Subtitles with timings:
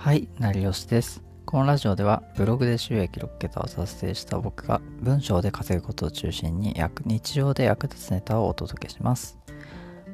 [0.00, 1.22] はい、成吉です。
[1.44, 9.38] このラジオではブログで収益6桁を達成した僕が文章で稼ぐことを中心に日常で役立つネタをお届けします。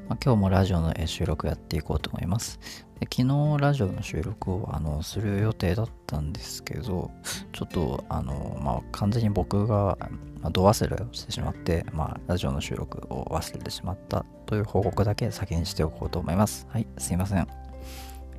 [0.08, 2.58] まあ、今日もラジオの収録やっていこうと思います。
[2.98, 7.12] で昨日ラジオの収録をあのする予定だったんですけど、
[7.52, 9.96] ちょっとあの、まあ、完全に僕が、
[10.40, 16.66] まあ、度忘れをしてしまって、まあ、ラジオの収録を忘れてしまったという報告だけ先にしておこうと思います。
[16.70, 17.65] はい、すいません。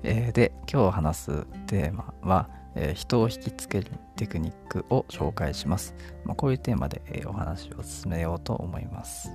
[0.03, 9.31] えー、で今日話すテーマは、えー、人を引きつけるテクニックを紹介します、まあ、こういうテーマで、えー、お話を進めようと思います、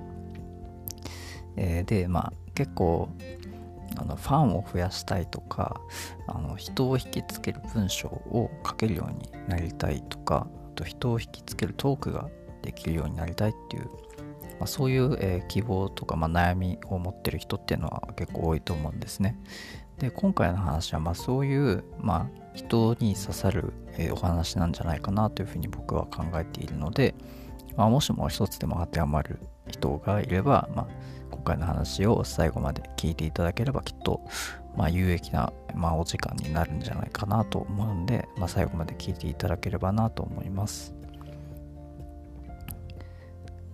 [1.56, 3.08] えでまあ結構
[3.96, 5.80] あのファンを増やしたいとか
[6.26, 12.28] あの人を引きつける文章を書けるようになりたいとかあと人を引きつけるトークが
[12.62, 13.84] できるようになりたいっていう、
[14.58, 19.36] まあ、そういう、え希望とか、まあ、悩みを持ってる人っていうのは結構多いと思うんですね。
[20.02, 27.14] で今回の話はまあそういう、まあ、人に刺さる、え、お話なんじゃないかなというふうに僕は考えているので、
[27.77, 30.86] まあ、もしも一つでも当てはまる人がいれば、まあ、
[31.31, 34.20] 今回の話を最後まで聞いていただければきっと、
[34.77, 40.97] まあ、有益な、まあ、お時間になるんじゃないかなと思うんで、まあ、最後まで聞いていただければなと思います。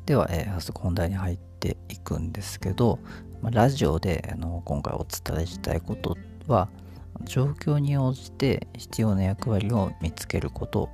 [0.05, 2.99] では、えー、早速本題に入っていくんですけど、
[3.43, 6.69] まあ、ラジオであの今回お伝えしたいことは
[7.25, 10.89] 状況に応じて必要な役割を見つけること。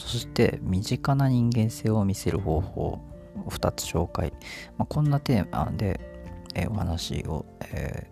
[0.00, 3.00] そして身近な人間性を見せる方法。
[3.36, 4.32] を2つ紹介、
[4.78, 6.00] まあ、こんなテーマで、
[6.54, 8.08] え、お話を、え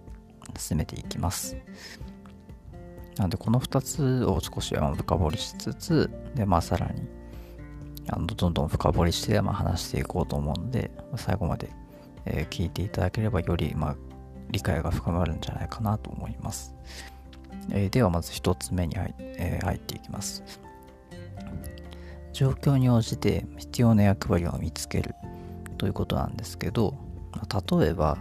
[0.53, 1.57] ー、進めていきます。
[3.17, 7.03] なのでこの2つを少し深掘りしつつで、まあ、さらに
[8.09, 11.69] あのどんどん深掘りして、まあ、話していこうと思うので最後まで
[12.27, 13.97] え、聞いていただければより、まあ、
[14.51, 16.75] 理解が深まるんじゃないかなと思います。
[17.71, 20.43] え、ではまず1つ目に入,、えー、入っていきます。
[22.33, 25.15] 状況に応じて必要な役割を見つける
[25.79, 26.95] ということなんですけど、
[27.79, 28.19] 例えば、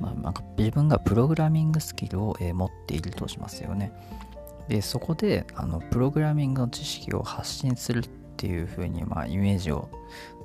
[0.00, 3.92] まあ、なんか自分がプログラミングスキルを、え、持っているとしますよね。
[4.68, 9.88] で、そこであのプログラミングの知識を発信するっていうふうに、まあ、イメージを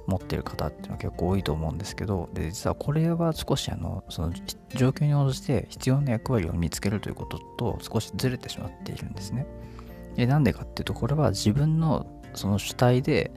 [0.08, 4.34] 持ってる方っていうのは結構多いと思うんですけどで実はこれは少しあのその
[4.76, 9.46] 状況に応じて必要な役割を見つけるということと少しずれてしまっているんですね。
[10.16, 13.32] でなんでかっていうとこれは自分のその主体で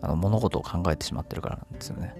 [0.00, 2.14] あの物事を考えてしまってるからなんですよね。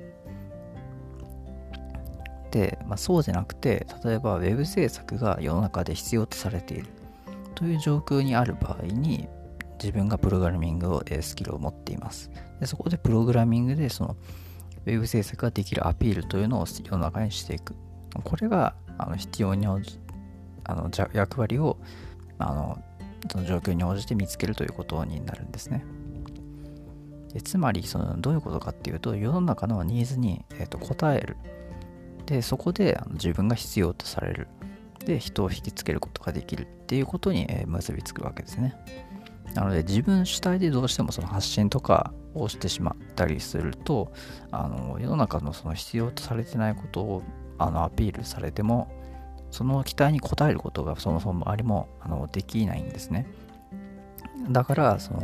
[2.51, 6.89] で、まあ、そうじゃなくて例えば web 制作が世の中で必要とされている。
[7.55, 9.29] という状況にある場合に
[9.83, 12.31] 自分がプログラミングを、えスキルを持っています。
[12.61, 14.17] でそこでプログラミングでその
[14.87, 17.75] ウェブ制作ができるアピールというのを世の中にしていく。
[18.25, 19.99] これがあの必要に応じ
[20.65, 21.77] あの役割を
[22.39, 22.83] あの
[23.31, 25.85] その状況に応じて見つけるということになるんですね。
[27.33, 31.37] でつまりそのどういうことかっていうと世の中のニーズに、えー、と応える。
[32.27, 34.49] でそこであの自分が必要とされる。
[35.05, 38.75] で人を引きつけることができるっていうことに、え、結びつくわけですね。
[39.57, 44.13] なので自分主体でどうしてもその発信とかをしてしまったりすると
[44.51, 47.23] あの世の中のその必要とされてないことを
[47.59, 48.93] あのアピールされても
[49.51, 53.27] その期待に応えることがそもそもありもあのできないんですね。
[54.51, 55.23] だからその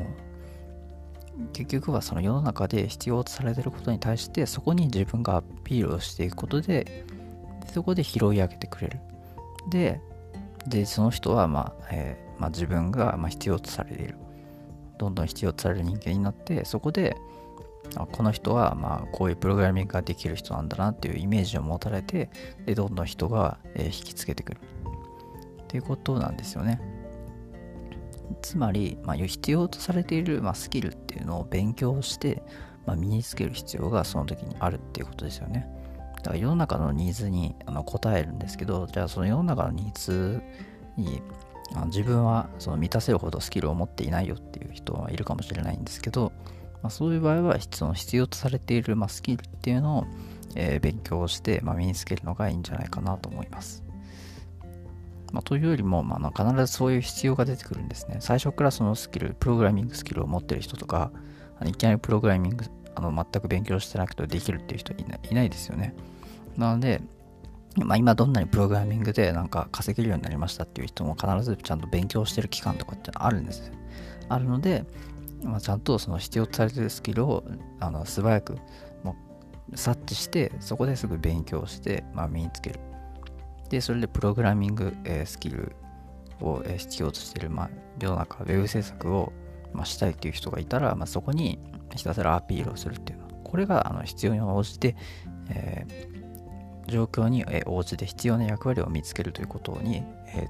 [1.53, 7.04] 結局はその世の中で必要とされてることに対してそこに自分がアピールをしていくことで
[7.72, 9.00] そこで拾い上げてくれる。
[9.69, 10.00] で
[10.66, 14.22] でその人はまあ、えーまあ、自分がま必要とされている。
[15.02, 17.16] どんどん必要とされる人間になってそこで
[17.96, 22.30] あこの人はまあこういうプログラミングができる人なんだなっていうイメージを持たれて
[22.66, 24.60] でどんどん人が引きつけてくる。
[25.64, 26.80] っていうことなんですよね。
[28.42, 32.42] つまり、まあ、必要とされている、まあ、スキルっていうのを勉強して、
[32.86, 35.66] まあ、身につける必要がその時にあるっていうことですよね。
[36.16, 40.42] だから世の中のニーズにあの応えるんですけどじゃあその世の中のニーズ
[40.97, 41.22] に
[41.86, 46.33] 自分はその満たせるほどスキルを持っていないよっていう人はいるかもしれないんですけど、
[46.83, 50.07] まあ、そういう場合はその必要とされている、まあ、スキルっていうのを、
[50.54, 53.84] え、勉強して、まあ、身につけるのがいいんじゃないかなと思います。
[55.33, 58.18] まあ、というよりも、まあ、必ずそういう必要が出てくるんですね。
[58.21, 61.10] 最初からそのスキル、プログラミングスキルを持ってる人とか、
[61.59, 65.95] あのいきなりプログラミングあの全く勉強してなくてできるっていう人いないいないですよね。
[66.57, 67.01] なので、
[67.77, 73.74] まあ、今どんなにプログラミングでなんか稼げるようになりましたっていう人も必ずちゃんと勉強してる期間とかってあるんですよ。
[74.28, 74.84] あるので、
[75.42, 77.45] まあ、ちゃんとその必要とされてるスキルを
[77.80, 78.59] あの素早く
[79.03, 79.16] も
[79.72, 82.80] う察知してそこですぐ勉強して、まあ、身につける。
[83.71, 85.75] で、それでプログラミング、えー、スキル
[86.41, 89.33] を必要としてる、まあ、世の中ウェブ制作を、
[89.72, 91.59] まあ、したいという人がいたら、まあ、そこに
[91.95, 94.97] ひたすらアピールをするっていうのこれがあの必要に応じて、
[95.51, 96.11] えー、
[96.86, 100.48] 状況に応じて必要な役割を見つけるということに、え、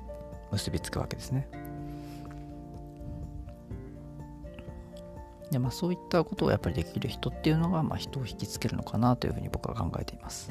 [0.51, 1.49] 結びつくわけですね。
[5.51, 10.51] でまあ、そういったことをやっぱりできる人っていうのが、まあ、人を引きつけるのかなというふうに僕は考えています。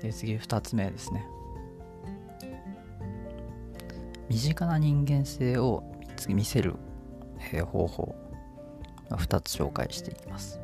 [0.00, 1.26] で次2つ目ですね。
[4.30, 5.82] 身近な人間性を
[6.28, 6.76] 見せる、
[7.72, 8.14] 方法
[9.10, 10.59] 2つ紹介していきます。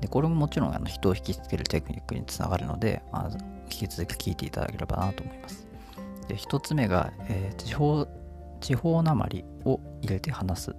[0.00, 3.30] でこれももちろんあの人を引きつけるテクニックにつながるので、まあ、
[3.70, 5.66] 引き続き聞いていただければなと思います。
[6.28, 8.06] で1つ目が、えー、地方
[8.60, 10.76] 地方なまりを入れて話す。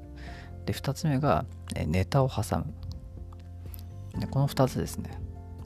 [0.66, 1.46] で2つ目が、
[1.76, 2.74] えー、ネタを挟む。
[4.20, 5.20] でこの2つですね。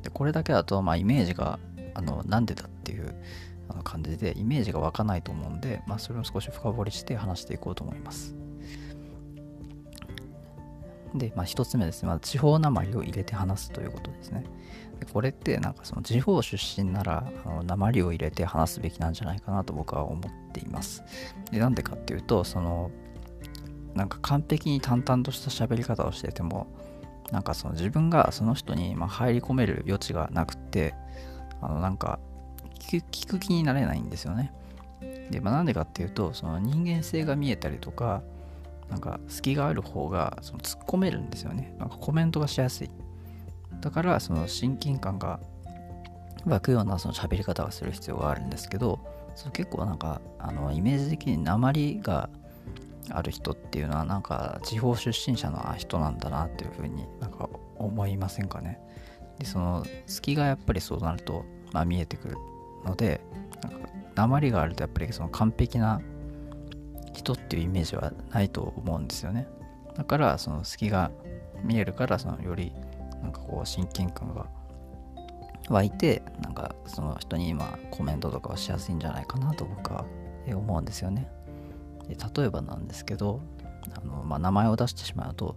[0.03, 1.59] でこれだけだと、まあ、イメージが
[1.93, 3.15] あのなんでだっていう
[3.83, 8.35] 感じでイメージが湧かないと思うんで、まあ、それを少し深掘りして話していこうと思います。
[11.17, 14.43] で、まあ、1つ目ですね、まあ、地方なまりを入れて話すということですね。
[14.99, 21.03] でこれってなんかその地方出身ならあの鉛を入れて話すべきなんじゃないかなと僕は思っています。
[21.51, 22.91] でなんでかっていうとその
[23.93, 26.67] なんか完璧に淡々とした喋り方をしてても
[27.31, 30.93] なんかその自分がその人にま入り込める余地がなくて
[31.61, 32.19] あのなんか
[32.79, 34.53] 聞く気になれないんですよね。
[35.31, 38.21] で、まあ、なんでかっていうとその人間性が見えたりとか
[38.89, 41.75] なんか隙がある方がその突っ込めるんですよね。
[41.79, 42.89] なんかコメントがしやすい。
[43.81, 45.39] だからその親近感が
[46.45, 48.99] 湧くようなその喋り方をする必要があるんですけど、
[49.35, 52.29] そ結構なんかあのイメージ的に鉛が
[53.09, 58.79] ある人っていうのはなんか地方出身者の人なんだなっていうふうになんか思いませんかね。
[59.39, 61.43] でその隙がやっぱりそうなると、
[61.73, 62.37] まあ、見えてくる
[62.85, 63.21] ので
[63.61, 66.01] なんか鉛があるとやっぱりその完璧な
[67.15, 69.47] 人っていうイメージはないと思うんですよね。
[69.95, 71.11] だからその隙が
[71.63, 72.73] 見えるからそのより
[73.21, 74.45] なんかこう親近感が
[75.69, 80.05] 湧いてなんかその人に今コメントとかはしやすいんじゃないかなと僕は
[80.47, 81.27] 思うんですよね。
[82.07, 83.41] で例えばなんですけど
[83.97, 85.55] あの、まあ、名前を出してしまうと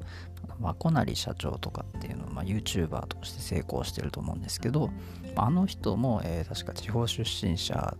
[0.60, 4.90] まこなり社長とかっていうのを、まあ、YouTuber として成功してると思うんですけど、
[5.36, 7.96] あの人も、えー、確か地方出身者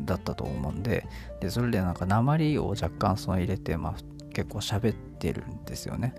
[0.00, 1.06] だったと思うんで
[1.40, 3.94] でそれでなんか鉛を若干その入れて、まあ、
[4.32, 6.14] 結構喋ってるんですよね。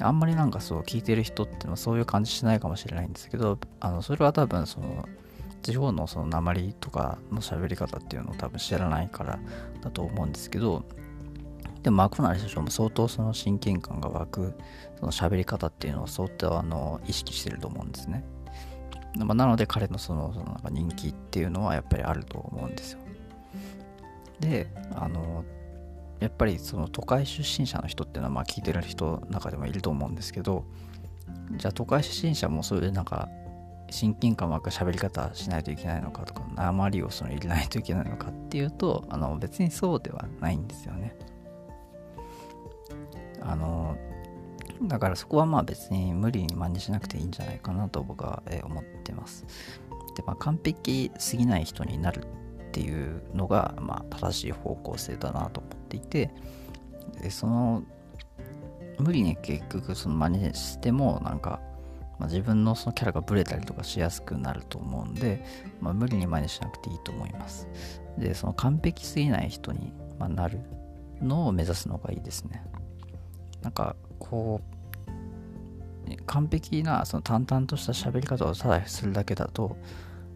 [0.00, 5.08] あんまりなんかそう聞いてる人ってのはそういう感じしないかもしれないんですけどあのそれは多分その
[5.62, 9.40] 地方のその鉛とかの喋り方っていうのを多分知らないから
[9.82, 10.84] だと思うんですけど
[11.82, 14.54] でもマクナリ社長も相当その親近感が湧く
[15.00, 18.24] その喋り方っていうのを相当あの意識してると思うんですね。
[19.16, 23.00] まあ、なので彼のそのそのなんか人気っていうのはやっぱりあると思うんですよ。
[24.40, 25.44] で、あの、
[26.20, 30.64] やっぱりその都会出身者の人っていうのはまあ聞いてる人の中でもいると思うんですけど、
[31.56, 33.28] じゃあ都会出身者もそういうなんか
[33.90, 41.16] 親近感湧く喋り方しないといけないのかとか、鉛をその入れないといけないのかっていうと、あの別にそうではないんですよね。
[43.40, 43.96] あの、
[44.82, 49.44] だからそこはまあ別に無理に真似しなくていいんじゃないかなと僕は思ってます。
[50.16, 52.24] で、まあ完璧すぎない人になる
[52.68, 56.30] っていうのがまあ正しい方向性だなと思っていて、
[57.20, 57.82] でその
[58.98, 61.60] 無理に結局その真似してもなんか、
[62.18, 65.44] まあ、自分のそのキャラがブレたりとかしやすくなると思うんで、
[65.80, 67.68] まあ、無理に真似しなくていいと思います。
[68.18, 70.58] で、その完璧すぎない人になる
[71.22, 72.64] のを目指すのがいいですね。
[73.62, 74.78] なんかこう
[76.26, 79.76] 完璧なその淡々とした喋り方をただするだけだと、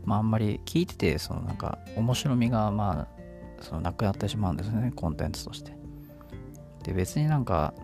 [0.04, 3.22] まあ、あんまり聞いててそのなんか面白みがまあ
[3.62, 5.72] そのなくなってしまうんですねコンテンツとして。
[6.82, 7.74] で別になんか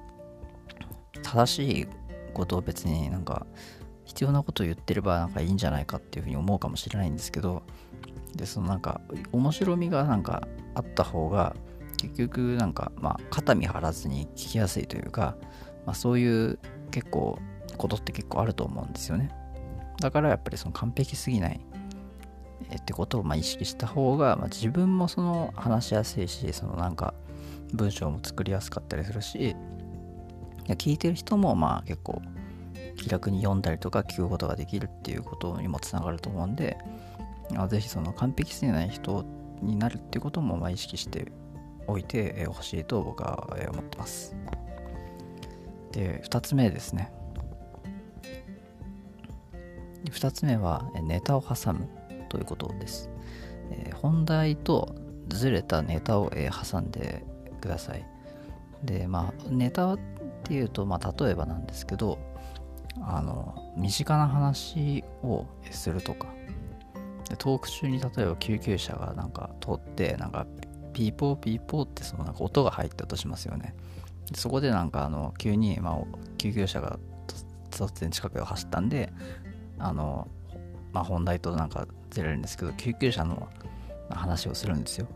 [1.22, 1.86] 正しい
[2.34, 3.46] ことを別になんか
[4.04, 7.62] 必要なことを言ってればなんかいいんじゃないかっていうふうに思うかもしれないんですけど
[8.34, 9.00] でそのなんか
[9.30, 11.54] 面白みがなんかあった方が
[11.96, 15.36] 結局なんかまあ肩身張らずに聞きやすいというか
[15.88, 16.58] まあ、そういう
[16.90, 17.38] 結構
[17.78, 19.30] ことって結構あると思うんですよね
[20.02, 21.60] だからやっぱりその完璧すぎない
[22.76, 27.14] ってことをま意識した方が、まあ、自分もその話しやすいしそのなんか
[27.72, 29.54] 文章も作りやすかったりするしい
[30.66, 32.20] や聞いてる人もまあ結構
[32.98, 36.76] 気楽に読んだりとか聞くことができるっていうことにもつながると思うんで
[37.70, 39.24] ぜひその完璧すぎない人
[39.62, 41.32] になるっていうこともま意識して
[41.86, 44.36] おいてほしいと僕は思ってます。
[45.92, 47.12] で2つ目ですね
[50.06, 51.88] 2つ目はネタを挟む
[52.28, 53.10] ということです、
[53.70, 54.94] えー、本題と
[55.28, 57.24] ずれたネタを、えー、挟んで
[57.60, 58.04] ください。
[58.82, 59.98] で、まあ、ネタっ
[60.44, 62.18] ていうと、まあ、例えばなんですけど、
[63.00, 66.28] あの、身近な話をするとか、
[67.28, 70.46] でトーク中に例えば救急車がなんか通って、なんか、
[70.92, 73.74] ピーポーピーポーってそのなんか音が入ったとしますよね。
[74.34, 75.98] そこでなんかあの急に、まあ、
[76.36, 76.98] 救急車が
[77.70, 79.12] 突然近くを走ったんで、
[79.78, 80.28] あの、
[80.92, 83.48] まあ、本題となんかずれるんですけど、救急車の
[84.10, 85.06] 話をするんですよ。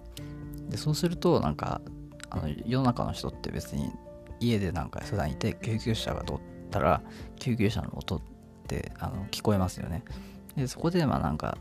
[0.68, 1.80] で、そうすると、なんか、
[2.30, 3.92] あの世の中の人って別に
[4.40, 6.36] 家でなんか普段いて救急車が通っ
[6.70, 7.02] たら
[7.38, 8.20] 救急車の音っ
[8.66, 10.02] てあの聞こえますよね。
[10.56, 11.58] でそこでまあなんか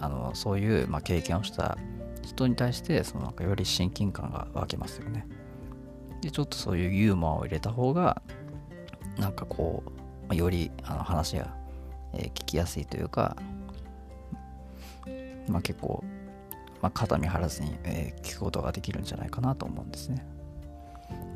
[0.00, 1.78] あのそういうまあ経験をした
[2.22, 5.26] 人に対してそのなんかより親近感が湧きますよね。
[6.20, 8.22] でちょっとそういうユーモアを入れた方が
[9.18, 9.82] なんかこ
[10.30, 11.54] う、よりあの話が、
[12.14, 13.36] え、聞きやすいというか、
[15.48, 16.04] まあ、結構
[16.80, 20.24] まあ、肩身張らずに、え、聞くことができるんじゃないかなと思うんですね。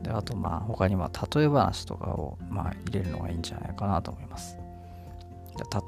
[0.02, 4.58] であと、まあ、他には例え話とかを、まあ、入れるのがいいんじゃないかなと思います。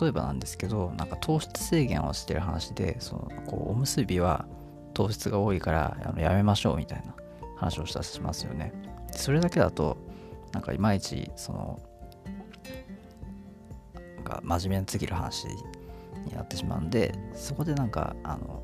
[0.00, 4.46] 例えばなんですけど、なんか糖質制限をしてる話で、そのこうおむすびは
[4.94, 7.14] 糖質が多いからあのやめましょうみたいな
[7.56, 8.72] 話をしたしますよね。
[9.10, 9.96] それだけだと、
[10.52, 11.80] なんかいまいち、その、
[14.14, 18.62] なんか真面目すぎる話になってしまうんで、そこでなんか、あの、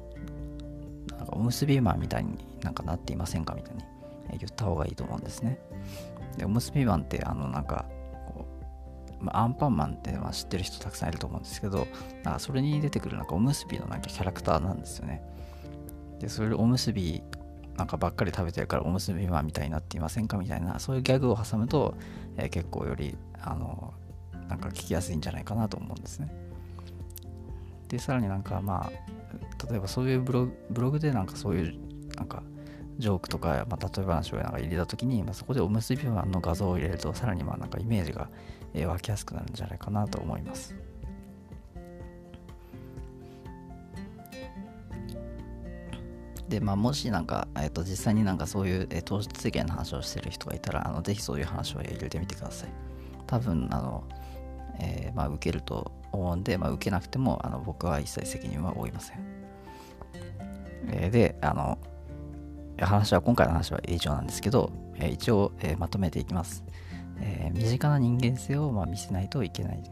[1.18, 3.82] なんかおむすびマンみたいになんかなっていませんかみたいに
[4.38, 5.58] 言った方がいいと思うんですね。
[6.37, 7.87] で、おむすびマンってあのなんか、
[9.28, 11.87] アンパンマンってまあ知ってる人たくさんいると思うんですけど、
[12.25, 15.22] なんかそれに出てくるなんかおむすびのなんかキャラクターなんですよね。
[16.18, 17.22] で、それおむすび
[17.82, 21.96] なんかばっかり食べてるからおむすびマンみたいになっていませんかみたいなそういうギャグを挟むと、
[22.36, 23.92] えー、結構よりあの
[24.48, 26.32] なんか聞きやすいんじゃないかなと思うんですね。
[27.88, 31.74] でさらになんかまあ例えばそういうブログブログでなんかそういう
[32.14, 32.44] なんか
[32.98, 38.28] ジョークとか、まあ、例え話をなんか入れたときに、まあ、そこでおむすびマンの画像を入れるとさらにまあなんかイメージが、
[38.74, 40.72] えー、湧きやすくなるんじゃないかなと思います。
[46.52, 52.68] で、まあ、もしなんか、えー、と実際になんかそういう、えー、糖質制限の話をしてる人がいたら、あのぜひそういう話を入れてみてください。
[53.26, 54.04] 多分、あの、
[54.78, 59.18] えー、まあ、受けると思うんで、まあ、受けなくても、あの僕は一切責任は負いません。
[60.88, 61.78] えー、で、あの、
[62.78, 66.64] 話は、今回の話は以上なんですけど、えー、一応、えー、まとめていきます。
[67.25, 69.82] え身近な人間性を、まあ、見せないといけない。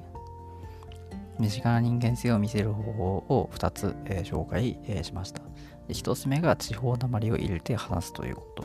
[1.39, 5.50] 身近な人間性を見せる方法を2つ、え紹介、えしました。
[5.93, 8.65] 1つ目が地方なまりを入れて話すということ。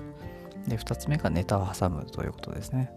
[0.68, 2.92] で、2つ目がネタを挟むということですね。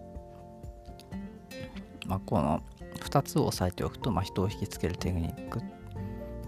[2.07, 2.63] まあ、この
[2.99, 5.61] 2つを押さえておくと、まあ、人を引きつけるテクニック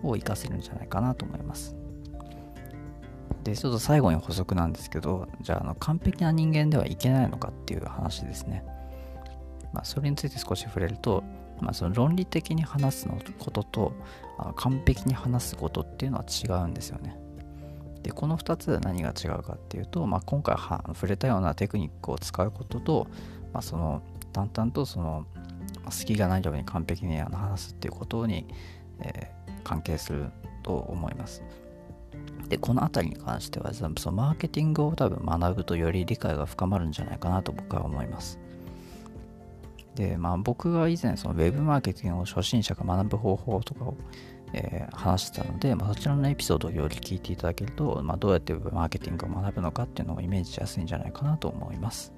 [0.03, 1.75] を活かせるんじゃないかなと思います。
[3.43, 8.63] で、ちょっと最後に補足なんですけど、じゃあ、あの完璧な人間ではいけないのかっていう話ですね。
[9.73, 11.23] まあ、それについて少し触れると、
[11.59, 13.93] まあ、その論理的に話すのことと
[14.37, 17.20] あ完璧に話すことっていうのは違うんですよね。
[18.03, 23.07] で、この2つで何が違うかっていうと、まあ、今回は触れたようなテクニックを使うことと、
[23.53, 24.01] まあ、その
[24.33, 25.25] 淡々とその
[25.89, 28.47] 隙がないように完璧に話すっていうことに、
[29.01, 30.31] えー、関係する
[30.63, 31.43] と思います。
[32.49, 38.39] で、この辺りに関しては、そのマーケティングを多分学ぶとより理解が深まるんじゃないかなと僕は思います。
[39.95, 43.95] で、まあ僕が以前その Web マーケティングを初心者が学ぶ方法とかを、
[44.53, 52.13] えー、話してたので、まあ、そちらのエピソードをより聞いていただけると、まあ、どうやってマーケティングを学ぶのかっていうのをイメージしやすいんじゃないかなと思います。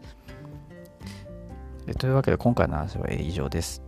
[1.99, 3.83] というわけで今回の話は以上です。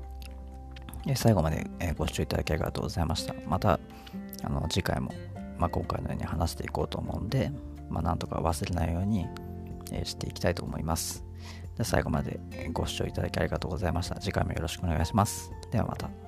[1.16, 3.34] 最後までご視聴いただきありがとうございました。
[3.48, 3.80] また
[4.44, 5.12] あの次回も、
[5.58, 7.52] まあ、今回のように話していこうと思うんで、
[7.90, 9.28] まあ、なんとか忘れないように
[10.04, 11.24] していきたいと思います。
[11.78, 12.40] で最後まで
[12.74, 14.16] ご視聴いただきありがとうございました。
[14.20, 15.52] 次回もよろしくお願いします。
[15.72, 16.25] ではまた。